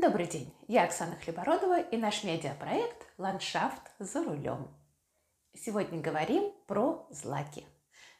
[0.00, 4.68] Добрый день, я Оксана Хлебородова и наш медиапроект «Ландшафт за рулем».
[5.54, 7.66] Сегодня говорим про злаки.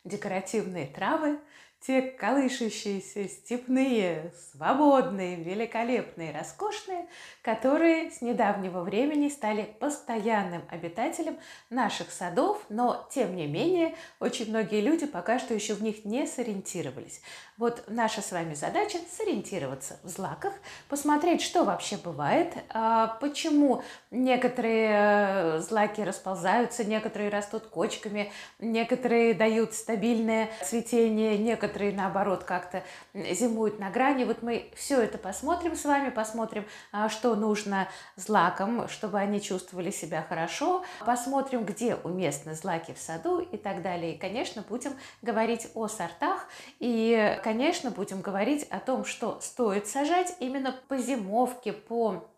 [0.04, 1.40] Декоративные травы,
[1.80, 7.06] те колышущиеся, степные, свободные, великолепные, роскошные,
[7.42, 11.38] которые с недавнего времени стали постоянным обитателем
[11.71, 16.27] наших садов, но, тем не менее, очень многие люди пока что еще в них не
[16.27, 17.23] сориентировались.
[17.56, 20.52] Вот наша с вами задача сориентироваться в злаках,
[20.88, 29.74] посмотреть, что вообще бывает, а, почему некоторые э, злаки расползаются, некоторые растут кочками, некоторые дают
[29.74, 32.83] стабильное цветение, некоторые, наоборот, как-то
[33.15, 34.24] зимуют на грани.
[34.24, 39.91] Вот мы все это посмотрим с вами, посмотрим, а, что нужно злакам, чтобы они чувствовали
[39.91, 44.14] себя хорошо, посмотрим, где уместны злаки в саду и так далее.
[44.14, 44.92] И, конечно, будем
[45.23, 46.47] говорить о сортах
[46.78, 52.30] и, конечно, будем говорить о том, что стоит сажать именно по зимовке, по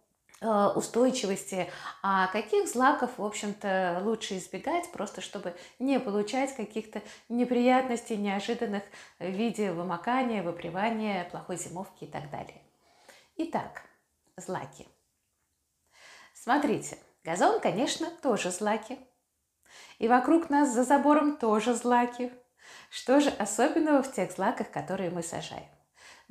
[0.42, 1.70] устойчивости,
[2.02, 8.82] а каких злаков, в общем-то, лучше избегать, просто чтобы не получать каких-то неприятностей, неожиданных
[9.18, 12.60] в виде вымокания, выпривания, плохой зимовки и так далее.
[13.36, 13.82] Итак,
[14.36, 14.86] злаки.
[16.34, 18.98] Смотрите, газон, конечно, тоже злаки.
[19.98, 22.32] И вокруг нас за забором тоже злаки.
[22.90, 25.71] Что же особенного в тех злаках, которые мы сажаем?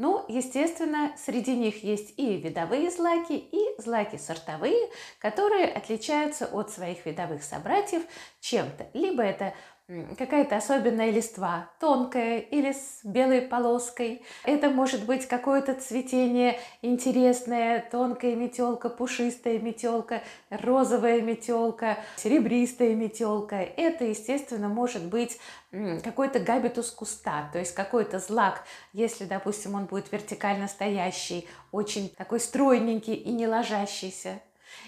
[0.02, 7.06] Ну, естественно, среди них есть и видовые злаки, и злаки сортовые, которые отличаются от своих
[7.06, 8.02] видовых собратьев
[8.40, 8.88] чем-то.
[8.96, 9.54] Либо это
[10.18, 14.22] какая-то особенная листва, тонкая или с белой полоской.
[14.44, 23.58] Это может быть какое-то цветение интересное, тонкая метелка, пушистая метелка, розовая метелка, серебристая метелка.
[23.58, 25.38] Это, естественно, может быть
[26.04, 32.40] какой-то габитус куста, то есть какой-то злак, если, допустим, он будет вертикально стоящий, очень такой
[32.40, 34.42] стройненький и не ложащийся.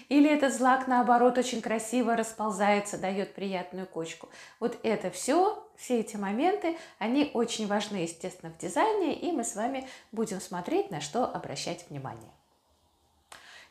[0.08, 4.28] Или этот злак, наоборот, очень красиво расползается, дает приятную кочку.
[4.60, 9.54] Вот это все, все эти моменты, они очень важны, естественно, в дизайне, и мы с
[9.54, 12.30] вами будем смотреть, на что обращать внимание.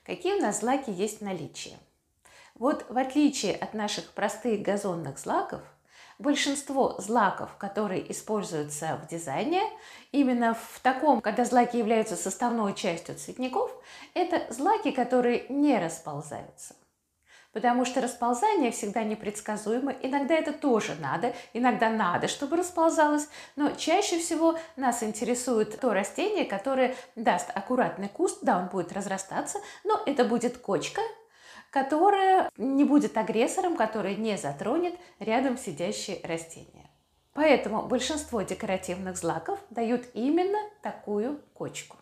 [0.03, 1.77] Какие у нас злаки есть в наличии?
[2.55, 5.61] Вот в отличие от наших простых газонных злаков,
[6.19, 9.61] Большинство злаков, которые используются в дизайне,
[10.11, 13.71] именно в таком, когда злаки являются составной частью цветников,
[14.13, 16.75] это злаки, которые не расползаются.
[17.51, 19.93] Потому что расползание всегда непредсказуемо.
[20.01, 23.27] Иногда это тоже надо, иногда надо, чтобы расползалось.
[23.55, 28.39] Но чаще всего нас интересует то растение, которое даст аккуратный куст.
[28.41, 31.01] Да, он будет разрастаться, но это будет кочка,
[31.73, 36.87] которая не будет агрессором, который не затронет рядом сидящие растения.
[37.33, 41.97] Поэтому большинство декоративных злаков дают именно такую кочку.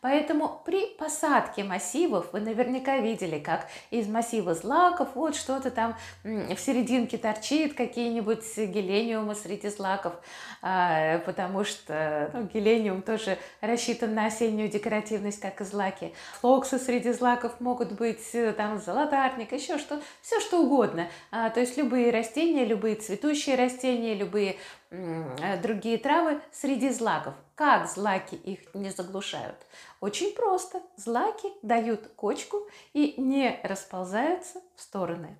[0.00, 6.56] Поэтому при посадке массивов вы наверняка видели, как из массива злаков вот что-то там в
[6.56, 10.14] серединке торчит, какие-нибудь гелениумы среди злаков,
[10.62, 16.14] а, потому что ну, гелениум тоже рассчитан на осеннюю декоративность, как и злаки.
[16.40, 21.08] Флоксы среди злаков могут быть, э, там золотарник, еще что, все что угодно.
[21.30, 24.56] А, то есть любые растения, любые цветущие растения, любые
[24.90, 27.34] другие травы среди злаков.
[27.54, 29.56] Как злаки их не заглушают?
[30.00, 30.80] Очень просто.
[30.96, 35.36] Злаки дают кочку и не расползаются в стороны.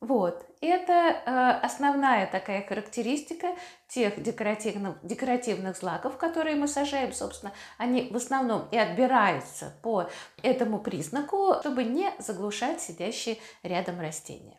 [0.00, 3.48] Вот, это э, основная такая характеристика
[3.86, 10.08] тех декоративных, декоративных злаков, которые мы сажаем, собственно, они в основном и отбираются по
[10.42, 14.56] этому признаку, чтобы не заглушать сидящие рядом растения.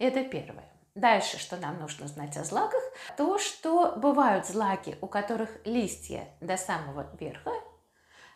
[0.00, 0.73] Это первое.
[0.94, 2.82] Дальше, что нам нужно знать о злаках,
[3.16, 7.50] то, что бывают злаки, у которых листья до самого верха,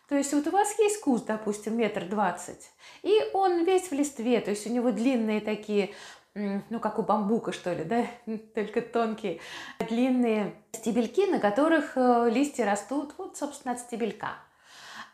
[0.09, 2.71] то есть вот у вас есть куст, допустим, метр двадцать,
[3.01, 5.91] и он весь в листве, то есть у него длинные такие,
[6.33, 8.05] ну как у бамбука что ли, да,
[8.55, 9.39] только тонкие,
[9.79, 14.33] длинные стебельки, на которых э, листья растут, вот, собственно, от стебелька.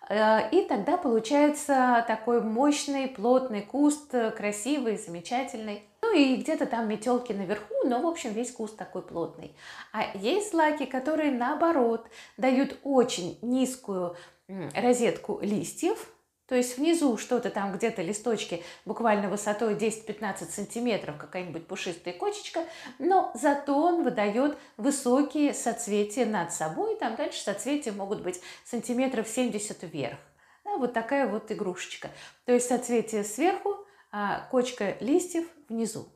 [0.10, 5.84] Э, и тогда получается такой мощный, плотный куст, э, красивый, замечательный.
[6.16, 9.56] И где-то там метелки наверху, но в общем весь куст такой плотный.
[9.92, 12.08] А есть злаки, которые наоборот
[12.38, 14.16] дают очень низкую
[14.48, 16.10] розетку листьев,
[16.48, 22.66] то есть внизу что-то там где-то листочки буквально высотой 10-15 сантиметров, какая-нибудь пушистая кочечка,
[23.00, 29.84] но зато он выдает высокие соцветия над собой, там дальше соцветия могут быть сантиметров 70
[29.92, 30.20] вверх.
[30.64, 32.10] Да, вот такая вот игрушечка.
[32.46, 33.76] То есть соцветие сверху,
[34.12, 36.08] а кочка листьев внизу.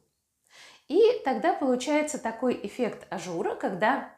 [0.88, 4.12] И тогда получается такой эффект ажура, когда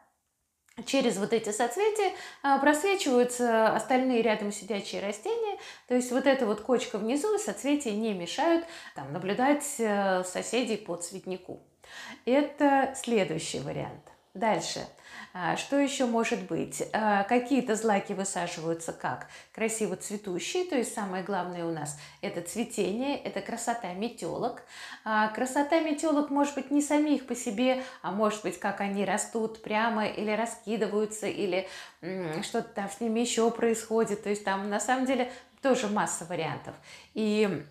[0.86, 2.12] через вот эти соцветия
[2.42, 5.58] а, просвечиваются остальные рядом сидячие растения.
[5.86, 8.64] То есть вот эта вот кочка внизу, соцветия не мешают
[8.94, 11.60] там, наблюдать э, соседей по цветнику.
[12.24, 14.11] Это следующий вариант.
[14.34, 14.80] Дальше.
[15.34, 16.82] А, что еще может быть?
[16.94, 23.18] А, какие-то злаки высаживаются как красиво цветущие, то есть самое главное у нас это цветение,
[23.18, 24.62] это красота метелок.
[25.04, 29.62] А, красота метелок может быть не самих по себе, а может быть как они растут
[29.62, 31.68] прямо или раскидываются, или
[32.42, 34.22] что-то там с ними еще происходит.
[34.22, 35.30] То есть там на самом деле
[35.62, 36.74] тоже масса вариантов.
[37.14, 37.64] И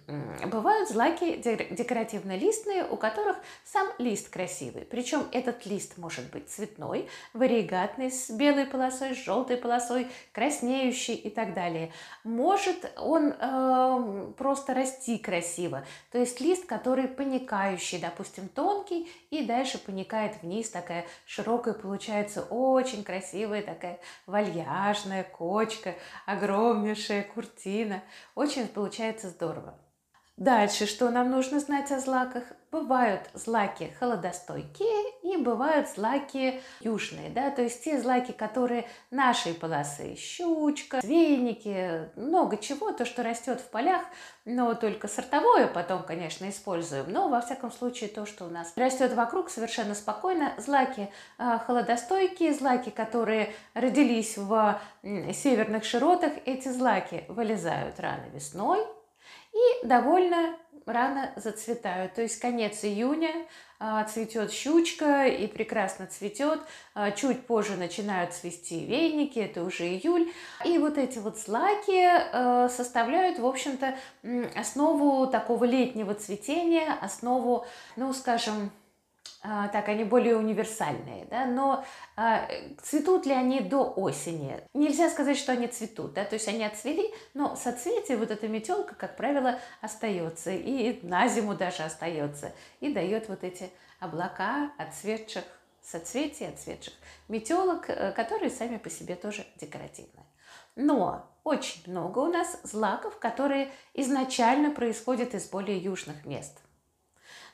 [0.45, 4.85] бывают злаки декоративно-листные, у которых сам лист красивый.
[4.85, 11.29] Причем этот лист может быть цветной, варигатный, с белой полосой, с желтой полосой, краснеющий и
[11.29, 11.91] так далее.
[12.23, 15.83] Может он э, просто расти красиво.
[16.11, 23.03] То есть лист, который паникающий, допустим, тонкий, и дальше паникает вниз, такая широкая получается, очень
[23.03, 25.95] красивая, такая вальяжная кочка,
[26.25, 27.80] огромнейшая куртина.
[28.35, 29.77] Очень получается здорово.
[30.37, 32.43] Дальше, что нам нужно знать о злаках?
[32.71, 40.15] Бывают злаки холодостойкие и бывают злаки южные, да, то есть те злаки, которые нашей полосы,
[40.15, 44.01] щучка, веники, много чего, то, что растет в полях,
[44.45, 49.13] но только сортовое потом, конечно, используем, но во всяком случае то, что у нас растет
[49.13, 57.25] вокруг совершенно спокойно, злаки э, холодостойкие, злаки, которые родились в э, северных широтах, эти злаки
[57.27, 58.87] вылезают рано весной,
[59.53, 60.55] и довольно
[60.85, 62.13] рано зацветают.
[62.13, 63.31] То есть конец июня
[63.79, 66.61] а, цветет щучка и прекрасно цветет.
[66.93, 70.31] А, чуть позже начинают цвести веники, это уже июль.
[70.65, 73.95] И вот эти вот злаки а, составляют, в общем-то,
[74.55, 77.65] основу такого летнего цветения, основу,
[77.95, 78.71] ну, скажем,
[79.41, 81.83] так, они более универсальные, да, но
[82.15, 82.47] а,
[82.83, 84.59] цветут ли они до осени?
[84.75, 88.93] Нельзя сказать, что они цветут, да, то есть они отцвели, но соцветие, вот эта метелка,
[88.93, 92.51] как правило, остается, и на зиму даже остается,
[92.81, 95.43] и дает вот эти облака отцветших
[95.81, 96.93] соцветий, отцветших
[97.27, 100.23] метелок, э, которые сами по себе тоже декоративны.
[100.75, 106.59] Но очень много у нас злаков, которые изначально происходят из более южных мест–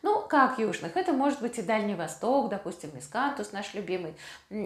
[0.08, 0.96] ну, как южных?
[0.96, 4.14] Это может быть и Дальний Восток, допустим, Мискантус наш любимый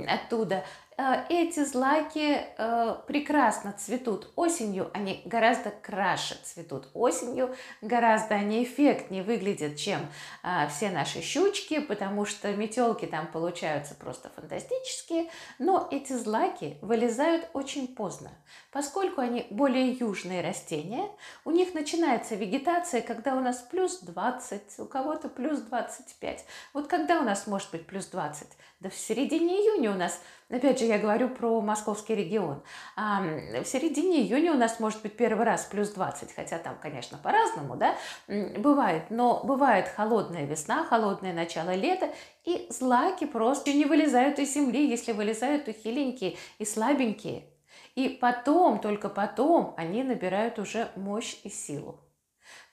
[0.07, 0.63] оттуда.
[1.01, 9.23] Э, эти злаки э, прекрасно цветут осенью, они гораздо краше цветут осенью, гораздо они эффектнее
[9.23, 10.01] выглядят, чем
[10.43, 17.49] э, все наши щучки, потому что метелки там получаются просто фантастические, но эти злаки вылезают
[17.53, 18.29] очень поздно.
[18.71, 21.09] Поскольку они более южные растения,
[21.45, 26.45] у них начинается вегетация, когда у нас плюс 20, у кого-то плюс 25.
[26.73, 28.47] Вот когда у нас может быть плюс 20?
[28.81, 30.19] Да в середине июня у нас,
[30.49, 32.63] опять же, я говорю про московский регион,
[32.95, 37.19] а в середине июня у нас может быть первый раз плюс 20, хотя там, конечно,
[37.19, 37.95] по-разному, да,
[38.27, 42.09] бывает, но бывает холодная весна, холодное начало лета,
[42.43, 47.45] и злаки просто не вылезают из земли, если вылезают, то хиленькие и слабенькие.
[47.93, 51.99] И потом, только потом они набирают уже мощь и силу.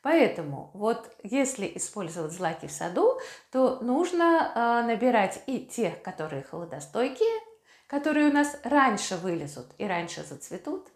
[0.02, 3.18] Поэтому вот если использовать злаки в саду,
[3.50, 7.40] то нужно э, набирать и тех, которые холодостойкие,
[7.86, 10.88] которые у нас раньше вылезут и раньше зацветут,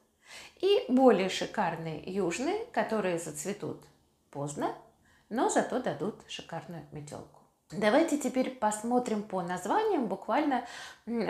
[0.61, 3.83] и более шикарные южные, которые зацветут
[4.31, 4.75] поздно,
[5.29, 7.41] но зато дадут шикарную метелку.
[7.73, 10.67] Давайте теперь посмотрим по названиям, буквально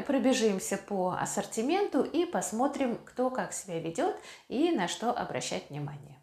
[0.07, 4.17] пробежимся по ассортименту и посмотрим, кто как себя ведет
[4.49, 6.19] и на что обращать внимание.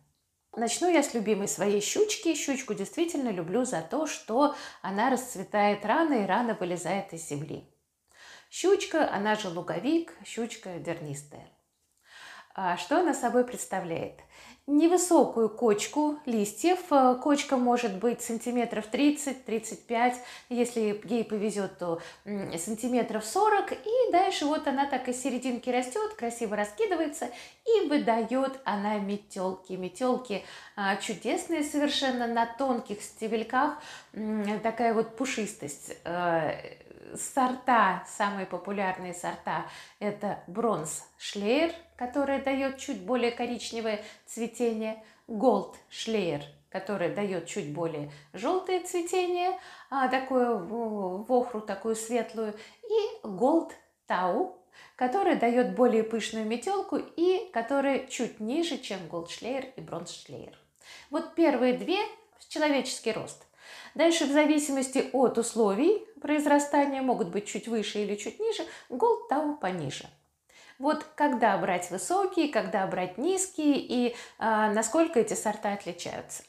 [0.60, 2.36] Начну я с любимой своей щучки.
[2.36, 7.63] Щучку действительно люблю за то, что она расцветает рано и рано вылезает из земли.
[8.50, 11.48] Щучка, она же луговик, щучка дернистая.
[12.54, 14.20] А что она собой представляет?
[14.70, 16.80] Невысокую кочку листьев.
[16.92, 20.14] Э, кочка может быть сантиметров 30-35,
[20.50, 23.74] если ей повезет, то сантиметров 40.
[23.74, 27.30] И дальше вот она так из серединки растет, красиво раскидывается
[27.66, 29.74] и выдает она метелки.
[29.74, 30.44] Метелки
[31.01, 33.81] чудесные совершенно на тонких стебельках,
[34.63, 36.77] такая вот пушистость э,
[37.15, 39.65] сорта, самые популярные сорта,
[40.00, 48.12] это бронз шлеер, который дает чуть более коричневое цветение, голд шлеер, который дает чуть более
[48.33, 49.59] желтое цветение,
[49.89, 53.74] а такое вохру, такую светлую, и голд
[54.07, 54.57] тау,
[54.95, 60.57] который дает более пышную метелку и который чуть ниже, чем голдшлеер и бронзшлеер.
[61.10, 61.98] Вот первые две–
[62.50, 63.46] человеческий рост.
[63.96, 69.58] Дальше, в зависимости от условий произрастания, могут быть чуть выше или чуть ниже, Gold Tau
[69.60, 70.10] пониже.
[70.77, 76.43] Вот когда брать высокие, когда брать низкие и а, насколько эти сорта отличаются.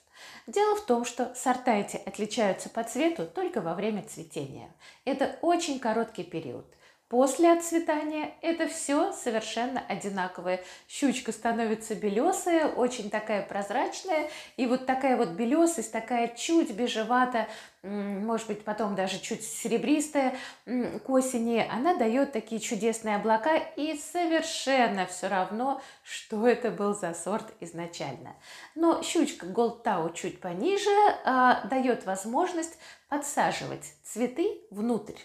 [0.47, 4.73] Дело в том, что сорта эти отличаются по цвету только во время цветения.
[5.05, 6.67] Это очень короткий период.
[7.11, 10.63] После отцветания это все совершенно одинаковое.
[10.89, 14.31] Щучка становится белесая, очень такая прозрачная.
[14.57, 17.49] И вот такая вот белесость, такая чуть бежевато,
[17.83, 23.57] может быть, потом даже чуть серебристая к осени, она дает такие чудесные облака.
[23.57, 28.37] И совершенно все равно, что это был за сорт изначально.
[28.77, 35.17] Но щучка Tau чуть пониже а, дает возможность подсаживать цветы внутрь.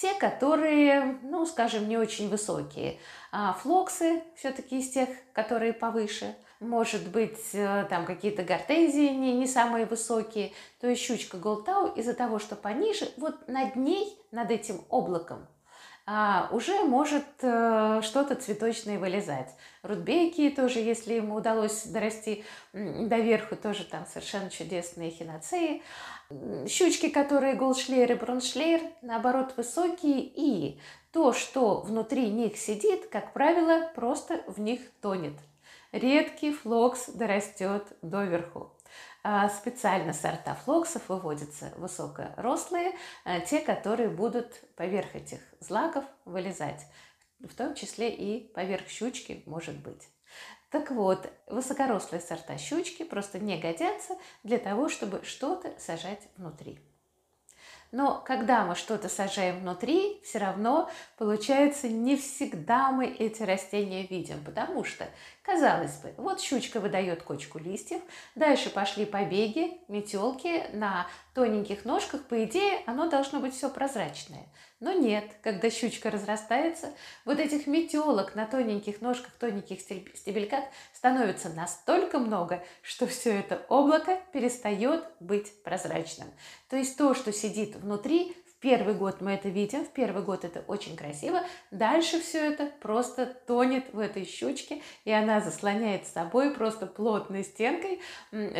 [0.00, 3.00] Те, которые, ну, скажем, не очень высокие.
[3.32, 6.36] А флоксы все-таки из тех, которые повыше.
[6.60, 10.52] Может быть, э, там какие-то гортензии не, не самые высокие.
[10.80, 15.48] То есть щучка Голтау из-за того, что пониже, вот над ней, над этим облаком,
[16.10, 19.54] а, уже может э, что-то цветочное вылезать.
[19.82, 25.82] Рудбейки тоже, если ему удалось дорасти до верху, тоже там совершенно чудесные хиноцеи.
[26.66, 30.80] Щучки, которые голдшлейр и броншлейр, наоборот, высокие, и
[31.12, 35.34] то, что внутри них сидит, как правило, просто в них тонет.
[35.92, 38.72] Редкий флокс дорастет доверху.
[39.22, 42.92] А, специально сорта флоксов выводятся высокорослые,
[43.24, 46.86] а, те, которые будут поверх этих злаков вылезать,
[47.40, 50.08] в том числе и поверх щучки, может быть.
[50.70, 56.78] Так вот, высокорослые сорта щучки просто не годятся для того, чтобы что-то сажать внутри.
[57.90, 64.44] Но когда мы что-то сажаем внутри, все равно получается не всегда мы эти растения видим,
[64.44, 65.08] потому что,
[65.48, 68.02] казалось бы, вот щучка выдает кочку листьев,
[68.34, 74.46] дальше пошли побеги, метелки на тоненьких ножках, по идее, оно должно быть все прозрачное.
[74.78, 76.90] Но нет, когда щучка разрастается,
[77.24, 84.20] вот этих метелок на тоненьких ножках, тоненьких стебельках становится настолько много, что все это облако
[84.34, 86.28] перестает быть прозрачным.
[86.68, 90.64] То есть то, что сидит внутри, первый год мы это видим, в первый год это
[90.66, 96.52] очень красиво, дальше все это просто тонет в этой щучке, и она заслоняет с собой
[96.52, 98.00] просто плотной стенкой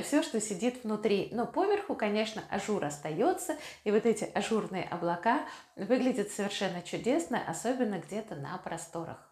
[0.02, 1.28] все, что сидит внутри.
[1.32, 5.42] Но поверху, конечно, ажур остается, и вот эти ажурные облака
[5.76, 9.27] выглядят совершенно чудесно, особенно где-то на просторах.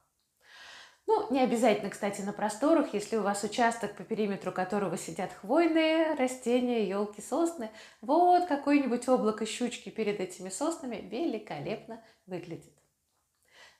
[1.06, 6.14] Ну, не обязательно, кстати, на просторах, если у вас участок, по периметру которого сидят хвойные
[6.14, 7.70] растения, елки, сосны.
[8.00, 12.74] Вот какое-нибудь облако щучки перед этими соснами великолепно выглядит.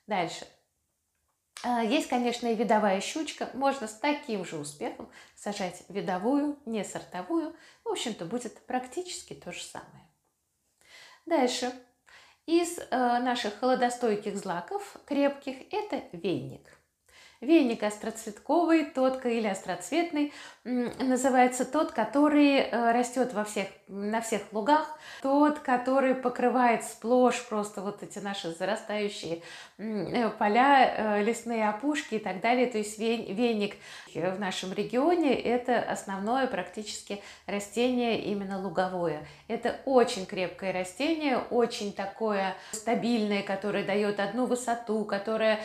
[0.06, 0.46] Дальше.
[1.64, 3.50] А, есть, конечно, и видовая щучка.
[3.54, 7.56] Можно с таким же успехом сажать видовую, не сортовую.
[7.82, 10.08] В общем-то, будет практически то же самое.
[11.24, 11.72] Дальше.
[12.46, 12.84] Из э,
[13.18, 16.78] наших холодостойких злаков крепких это веник.
[17.40, 20.32] Веник остроцветковый, тот или остроцветный,
[20.64, 27.82] называется тот, который э, растет во всех, на всех лугах, тот, который покрывает сплошь просто
[27.82, 29.42] вот эти наши зарастающие
[29.78, 32.66] э, поля, э, лесные опушки и так далее.
[32.66, 33.76] То есть веник
[34.14, 39.26] в нашем регионе это основное практически растение именно луговое.
[39.46, 45.60] Это очень крепкое растение, очень такое стабильное, которое дает одну высоту, которое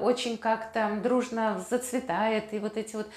[0.00, 3.08] очень как-то дружно зацветает, и вот эти вот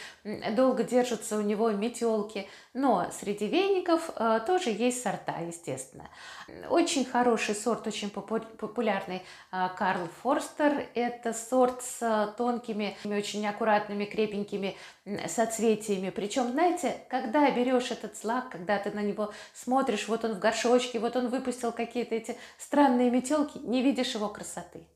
[0.56, 2.48] долго держатся у него метелки.
[2.74, 6.08] Но среди веников э, тоже есть сорта, естественно.
[6.70, 10.88] Очень хороший сорт, очень популярный э, Карл Форстер.
[10.96, 14.78] Это сорт с тонкими, очень аккуратными, крепенькими
[15.28, 16.12] соцветиями.
[16.12, 21.00] Причем, знаете, когда берешь этот злак, когда ты на него смотришь, вот он в горшочке,
[21.00, 24.88] вот он выпустил какие-то эти странные метелки, не видишь его красоты.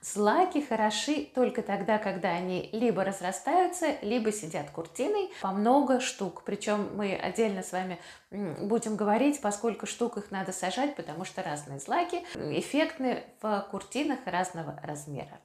[0.00, 6.44] Злаки хороши только тогда, когда они либо разрастаются, либо сидят куртиной по много штук.
[6.44, 7.98] Причем мы отдельно с вами
[8.30, 14.78] будем говорить, поскольку штук их надо сажать, потому что разные злаки эффектны в куртинах разного
[14.84, 15.40] размера.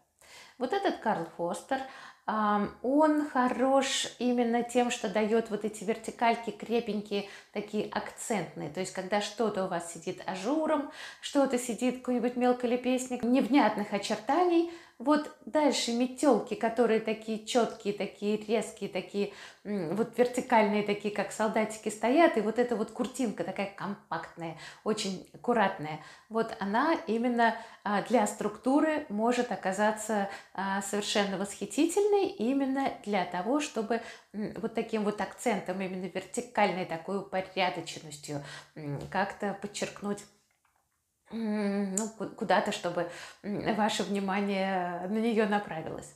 [0.59, 1.79] Вот этот Карл Фёрстер,
[2.25, 8.69] он хорош именно тем, что дает вот эти вертикальки крепенькие, такие акцентные.
[8.69, 10.89] То есть, когда что-то у вас сидит ажуром,
[11.19, 19.33] что-то сидит какой-нибудь мелколепестник, невнятных очертаний, Вот дальше метелки, которые такие четкие, такие резкие, такие
[19.63, 25.99] вот вертикальные, такие как солдатики стоят, и вот эта вот куртинка такая компактная, очень аккуратная,
[26.29, 34.01] вот она именно а, для структуры может оказаться а, совершенно восхитительной именно для того, чтобы
[34.33, 38.43] вот таким вот акцентом, именно вертикальной такой упорядоченностью
[39.09, 40.23] как-то подчеркнуть
[41.33, 43.09] ну, куда-то, чтобы
[43.43, 46.15] ваше внимание на нее направилось.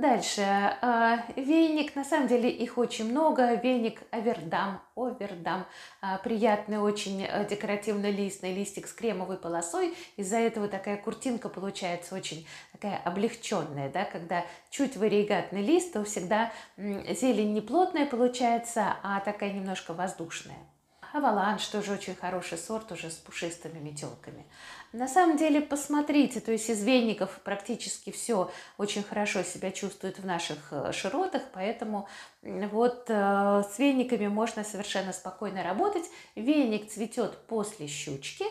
[0.00, 0.40] Дальше.
[0.40, 3.54] А, веник, на самом деле их очень много.
[3.56, 5.66] Веник Авердам, Овердам.
[6.00, 9.94] А, приятный, очень э, декоративно листный листик с кремовой полосой.
[10.16, 13.90] Из-за этого такая куртинка получается очень такая облегченная.
[13.90, 14.06] Да?
[14.06, 20.69] Когда чуть варигатный лист, то всегда зелень не плотная получается, а такая немножко воздушная.
[21.12, 24.46] Аваланж тоже очень хороший сорт, уже с пушистыми метелками.
[24.92, 30.26] На самом деле, посмотрите, то есть из веников практически все очень хорошо себя чувствует в
[30.26, 32.08] наших э, широтах, поэтому
[32.42, 36.04] вот э, с вениками можно совершенно спокойно работать.
[36.36, 38.44] Веник цветет после щучки,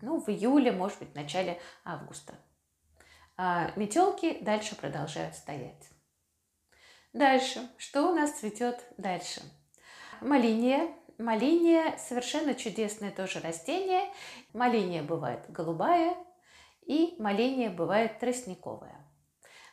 [0.00, 2.34] ну, в июле, может быть, в начале августа.
[3.36, 5.90] А метелки дальше продолжают стоять.
[7.12, 7.68] Дальше.
[7.76, 9.42] Что у нас цветет дальше?
[10.20, 14.02] Малиния Малиния совершенно чудесное тоже растение.
[14.52, 16.14] Малиния бывает голубая
[16.86, 18.96] и малиния бывает тростниковая.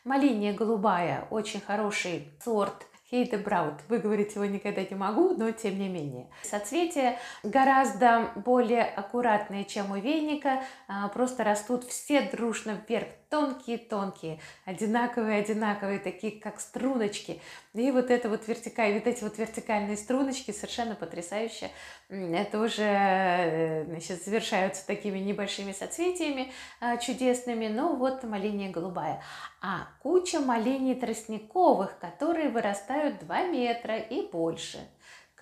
[0.04, 3.74] Малиния голубая очень хороший сорт Хейдебраут.
[3.88, 6.30] Выговорить его никогда не могу, но тем не менее.
[6.42, 10.64] Соцветия гораздо более аккуратные, чем у веника.
[10.88, 17.40] А, просто растут все дружно вверх тонкие-тонкие, одинаковые-одинаковые, такие как струночки.
[17.72, 21.70] И вот это вот вертикаль, вот эти вот вертикальные струночки совершенно потрясающе.
[22.10, 27.68] Это уже э, значит, завершаются такими небольшими соцветиями а, чудесными.
[27.68, 29.22] Ну вот малиния голубая.
[29.62, 34.78] А куча малиний тростниковых, которые вырастают 2 метра и больше.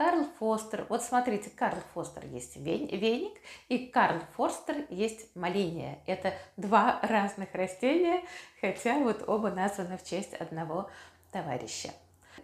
[0.01, 0.87] Карл Фостер.
[0.89, 3.35] Вот смотрите, Карл Фостер есть веник,
[3.69, 5.99] и Карл Фостер есть малиния.
[6.07, 8.23] Это два разных растения,
[8.63, 10.89] хотя вот оба названы в честь одного
[11.33, 11.91] товарища.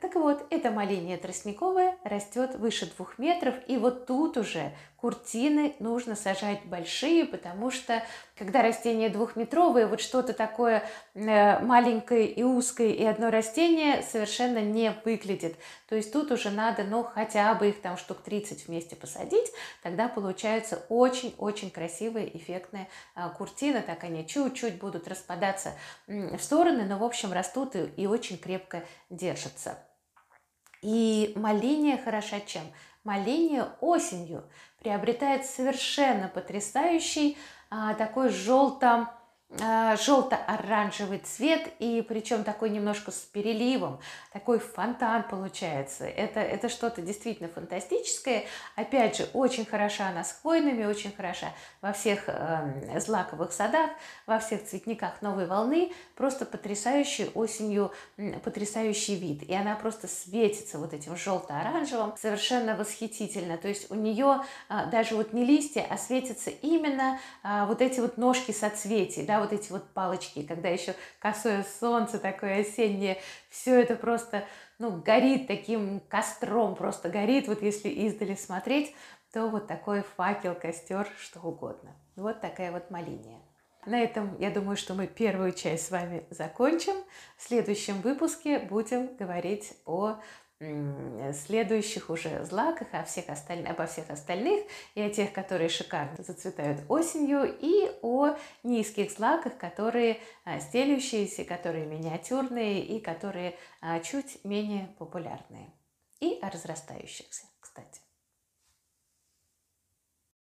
[0.02, 6.16] Так вот, эта малиния тростниковая растет выше двух метров, и вот тут уже куртины нужно
[6.16, 8.02] сажать большие, потому что
[8.36, 10.82] когда растение двухметровое, вот что-то такое
[11.14, 15.56] э, маленькое и узкое, и одно растение совершенно не выглядит.
[15.88, 19.50] То есть тут уже надо, ну, хотя бы их там штук 30 вместе посадить,
[19.82, 23.82] тогда получается очень-очень красивая, эффектная а, куртина.
[23.82, 25.72] Так они чуть-чуть будут распадаться
[26.06, 29.78] в стороны, но, в общем, растут и, и очень крепко держатся.
[30.82, 32.62] И малиния хороша чем?
[33.06, 34.42] Малиния осенью
[34.80, 37.38] приобретает совершенно потрясающий
[37.70, 39.08] а, такой желто
[39.48, 44.00] желто-оранжевый цвет, и причем такой немножко с переливом,
[44.32, 46.04] такой фонтан получается.
[46.04, 48.44] Это, это что-то действительно фантастическое.
[48.74, 53.90] Опять же, очень хороша она с хвойными, очень хороша во всех э, злаковых садах,
[54.26, 55.92] во всех цветниках новой волны.
[56.16, 57.92] Просто потрясающий осенью,
[58.42, 59.44] потрясающий вид.
[59.44, 63.56] И она просто светится вот этим желто-оранжевым, совершенно восхитительно.
[63.58, 68.00] То есть у нее э, даже вот не листья, а светятся именно э, вот эти
[68.00, 73.80] вот ножки соцветий, да, вот эти вот палочки, когда еще косое солнце такое осеннее, все
[73.80, 74.44] это просто,
[74.78, 78.94] ну, горит таким костром, просто горит, вот если издали смотреть,
[79.32, 81.94] то вот такой факел, костер, что угодно.
[82.16, 83.40] Вот такая вот малиния.
[83.84, 86.94] На этом, я думаю, что мы первую часть с вами закончим.
[87.36, 90.18] В следующем выпуске будем говорить о
[90.58, 94.64] следующих уже злаках, о всех остальных, обо всех остальных,
[94.94, 101.84] и о тех, которые шикарно зацветают осенью, и о низких злаках, которые а, стелющиеся, которые
[101.86, 105.72] миниатюрные и которые а, чуть менее популярные.
[106.20, 108.05] И о разрастающихся, кстати.